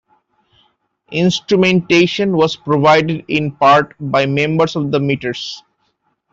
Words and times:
Instrumentation 1.11 2.35
was 2.35 2.55
provided 2.55 3.23
in 3.27 3.51
part 3.51 3.93
by 3.99 4.25
members 4.25 4.75
of 4.75 4.89
the 4.91 4.99
Meters. 4.99 5.61